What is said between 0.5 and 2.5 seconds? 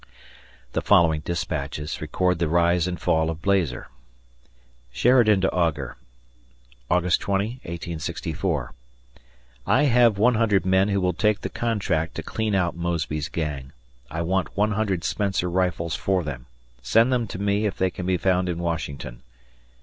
The following dispatches record the